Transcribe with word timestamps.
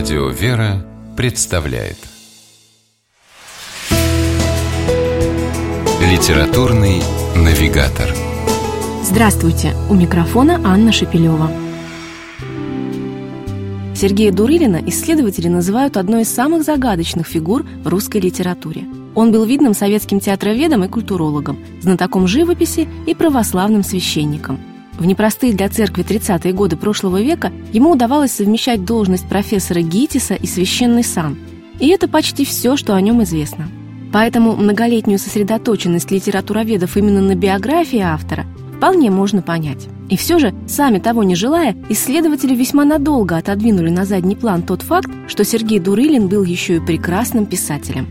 Радио 0.00 0.28
«Вера» 0.30 0.82
представляет 1.14 1.98
Литературный 6.00 7.02
навигатор 7.36 8.08
Здравствуйте! 9.04 9.74
У 9.90 9.94
микрофона 9.94 10.58
Анна 10.64 10.90
Шепелева. 10.90 11.50
Сергея 13.94 14.32
Дурылина 14.32 14.80
исследователи 14.86 15.48
называют 15.48 15.98
одной 15.98 16.22
из 16.22 16.34
самых 16.34 16.64
загадочных 16.64 17.26
фигур 17.26 17.66
в 17.84 17.88
русской 17.88 18.22
литературе. 18.22 18.86
Он 19.14 19.30
был 19.30 19.44
видным 19.44 19.74
советским 19.74 20.18
театроведом 20.18 20.82
и 20.82 20.88
культурологом, 20.88 21.58
знатоком 21.82 22.26
живописи 22.26 22.88
и 23.06 23.14
православным 23.14 23.84
священником– 23.84 24.60
в 25.00 25.06
непростые 25.06 25.54
для 25.54 25.68
церкви 25.70 26.04
30-е 26.04 26.52
годы 26.52 26.76
прошлого 26.76 27.20
века 27.22 27.50
ему 27.72 27.90
удавалось 27.90 28.32
совмещать 28.32 28.84
должность 28.84 29.26
профессора 29.26 29.80
ГИТИСа 29.80 30.34
и 30.34 30.46
священный 30.46 31.02
сан. 31.02 31.38
И 31.80 31.88
это 31.88 32.06
почти 32.06 32.44
все, 32.44 32.76
что 32.76 32.94
о 32.94 33.00
нем 33.00 33.22
известно. 33.22 33.68
Поэтому 34.12 34.54
многолетнюю 34.54 35.18
сосредоточенность 35.18 36.10
литературоведов 36.10 36.98
именно 36.98 37.22
на 37.22 37.34
биографии 37.34 38.00
автора 38.00 38.44
вполне 38.76 39.10
можно 39.10 39.40
понять. 39.40 39.88
И 40.10 40.16
все 40.18 40.38
же, 40.38 40.52
сами 40.68 40.98
того 40.98 41.22
не 41.22 41.34
желая, 41.34 41.76
исследователи 41.88 42.54
весьма 42.54 42.84
надолго 42.84 43.38
отодвинули 43.38 43.88
на 43.88 44.04
задний 44.04 44.36
план 44.36 44.62
тот 44.62 44.82
факт, 44.82 45.10
что 45.28 45.44
Сергей 45.44 45.78
Дурылин 45.78 46.28
был 46.28 46.44
еще 46.44 46.76
и 46.76 46.80
прекрасным 46.80 47.46
писателем. 47.46 48.06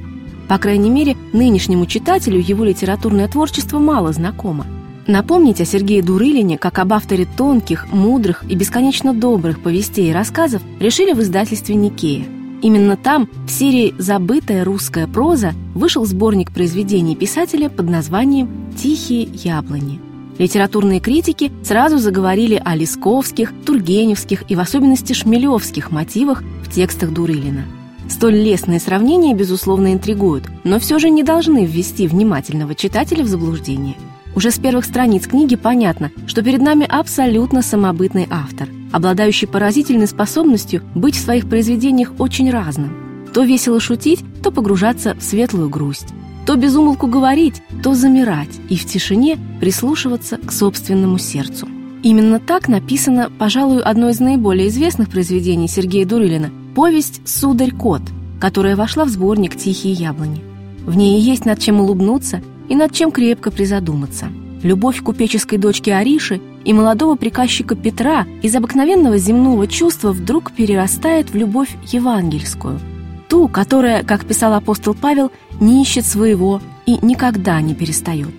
По 0.47 0.57
крайней 0.57 0.89
мере, 0.89 1.15
нынешнему 1.33 1.85
читателю 1.85 2.39
его 2.39 2.63
литературное 2.63 3.27
творчество 3.27 3.77
мало 3.77 4.11
знакомо– 4.11 4.65
Напомнить 5.09 5.59
о 5.59 5.65
Сергее 5.65 6.03
Дурылине 6.03 6.59
как 6.59 6.77
об 6.77 6.93
авторе 6.93 7.25
тонких, 7.25 7.91
мудрых 7.91 8.43
и 8.47 8.53
бесконечно 8.53 9.11
добрых 9.11 9.59
повестей 9.59 10.11
и 10.11 10.13
рассказов 10.13 10.61
решили 10.79 11.13
в 11.13 11.21
издательстве 11.21 11.73
«Никея». 11.73 12.25
Именно 12.61 12.95
там, 12.95 13.27
в 13.47 13.49
серии 13.49 13.95
«Забытая 13.97 14.63
русская 14.63 15.07
проза», 15.07 15.53
вышел 15.73 16.05
сборник 16.05 16.51
произведений 16.51 17.15
писателя 17.15 17.69
под 17.69 17.89
названием 17.89 18.71
«Тихие 18.77 19.23
яблони». 19.23 19.99
Литературные 20.37 20.99
критики 20.99 21.51
сразу 21.63 21.97
заговорили 21.97 22.61
о 22.63 22.75
лесковских, 22.75 23.51
тургеневских 23.65 24.43
и 24.47 24.55
в 24.55 24.59
особенности 24.59 25.13
шмелевских 25.13 25.89
мотивах 25.89 26.43
в 26.63 26.71
текстах 26.71 27.11
Дурылина. 27.11 27.65
Столь 28.07 28.35
лестные 28.35 28.79
сравнения, 28.79 29.33
безусловно, 29.33 29.91
интригуют, 29.91 30.43
но 30.63 30.79
все 30.79 30.99
же 30.99 31.09
не 31.09 31.23
должны 31.23 31.65
ввести 31.65 32.07
внимательного 32.07 32.75
читателя 32.75 33.23
в 33.23 33.27
заблуждение– 33.27 33.95
уже 34.39 34.51
с 34.51 34.57
первых 34.57 34.85
страниц 34.85 35.27
книги 35.27 35.57
понятно, 35.57 36.11
что 36.25 36.41
перед 36.41 36.61
нами 36.61 36.85
абсолютно 36.89 37.61
самобытный 37.61 38.25
автор, 38.31 38.69
обладающий 38.93 39.49
поразительной 39.49 40.07
способностью 40.07 40.81
быть 40.95 41.17
в 41.17 41.19
своих 41.19 41.49
произведениях 41.49 42.13
очень 42.19 42.49
разным. 42.49 43.27
То 43.33 43.43
весело 43.43 43.81
шутить, 43.81 44.23
то 44.41 44.51
погружаться 44.51 45.13
в 45.15 45.21
светлую 45.21 45.69
грусть. 45.69 46.13
То 46.45 46.55
безумолку 46.55 47.07
говорить, 47.07 47.61
то 47.83 47.93
замирать 47.93 48.61
и 48.69 48.77
в 48.77 48.85
тишине 48.85 49.37
прислушиваться 49.59 50.37
к 50.37 50.53
собственному 50.53 51.17
сердцу. 51.17 51.67
Именно 52.01 52.39
так 52.39 52.69
написано, 52.69 53.29
пожалуй, 53.37 53.81
одно 53.81 54.07
из 54.07 54.21
наиболее 54.21 54.69
известных 54.69 55.09
произведений 55.09 55.67
Сергея 55.67 56.05
Дурылина– 56.05 56.49
повесть 56.75 57.27
«Сударь-кот», 57.27 58.03
которая 58.39 58.77
вошла 58.77 59.03
в 59.03 59.09
сборник 59.09 59.57
«Тихие 59.57 59.93
яблони». 59.93 60.41
В 60.85 60.95
ней 60.95 61.19
есть 61.19 61.43
над 61.43 61.59
чем 61.59 61.81
улыбнуться 61.81 62.41
и 62.69 62.75
над 62.75 62.93
чем 62.93 63.11
крепко 63.11 63.51
призадуматься. 63.51 64.29
Любовь 64.63 65.01
купеческой 65.01 65.57
дочки 65.57 65.89
Ариши 65.89 66.39
и 66.65 66.73
молодого 66.73 67.15
приказчика 67.15 67.75
Петра 67.75 68.25
из 68.41 68.55
обыкновенного 68.55 69.17
земного 69.17 69.67
чувства 69.67 70.11
вдруг 70.11 70.51
перерастает 70.51 71.31
в 71.31 71.35
любовь 71.35 71.69
евангельскую, 71.87 72.79
ту, 73.27 73.47
которая, 73.47 74.03
как 74.03 74.25
писал 74.25 74.53
апостол 74.53 74.93
Павел, 74.93 75.31
не 75.59 75.81
ищет 75.81 76.05
своего 76.05 76.61
и 76.85 76.97
никогда 77.01 77.59
не 77.61 77.73
перестает. 77.73 78.33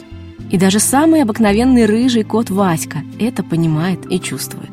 И 0.51 0.59
даже 0.59 0.79
самый 0.79 1.23
обыкновенный 1.23 1.87
рыжий 1.87 2.25
кот 2.25 2.51
Васька 2.51 2.99
это 3.19 3.43
понимает 3.43 4.01
и 4.11 4.21
чувствует. 4.21 4.71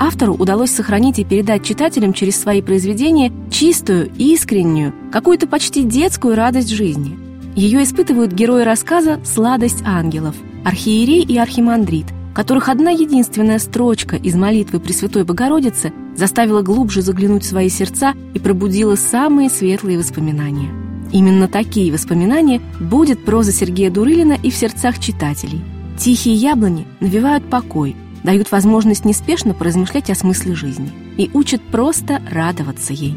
Автору 0.00 0.34
удалось 0.34 0.70
сохранить 0.70 1.18
и 1.18 1.24
передать 1.24 1.64
читателям 1.64 2.12
через 2.12 2.38
свои 2.38 2.62
произведения 2.62 3.32
чистую, 3.50 4.10
искреннюю, 4.16 4.92
какую-то 5.10 5.46
почти 5.46 5.82
детскую 5.82 6.36
радость 6.36 6.68
жизни– 6.68 7.18
ее 7.58 7.82
испытывают 7.82 8.32
герои 8.32 8.62
рассказа 8.62 9.18
«Сладость 9.24 9.82
ангелов»– 9.84 10.36
архиерей 10.64 11.24
и 11.24 11.36
архимандрит, 11.38 12.06
которых 12.32 12.68
одна 12.68 12.92
единственная 12.92 13.58
строчка 13.58 14.14
из 14.14 14.36
молитвы 14.36 14.78
Пресвятой 14.78 15.24
Богородицы 15.24 15.92
заставила 16.14 16.62
глубже 16.62 17.02
заглянуть 17.02 17.42
в 17.42 17.48
свои 17.48 17.68
сердца 17.68 18.14
и 18.32 18.38
пробудила 18.38 18.94
самые 18.94 19.50
светлые 19.50 19.98
воспоминания. 19.98 20.70
Именно 21.10 21.48
такие 21.48 21.92
воспоминания 21.92 22.60
будет 22.78 23.24
проза 23.24 23.50
Сергея 23.50 23.90
Дурылина 23.90 24.34
и 24.40 24.52
в 24.52 24.54
сердцах 24.54 25.00
читателей. 25.00 25.60
Тихие 25.98 26.36
яблони 26.36 26.86
навевают 27.00 27.50
покой, 27.50 27.96
дают 28.22 28.52
возможность 28.52 29.04
неспешно 29.04 29.52
поразмышлять 29.52 30.10
о 30.10 30.14
смысле 30.14 30.54
жизни 30.54 30.92
и 31.16 31.28
учат 31.34 31.60
просто 31.60 32.22
радоваться 32.30 32.92
ей. 32.92 33.16